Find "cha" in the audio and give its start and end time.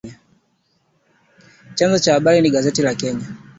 1.99-2.13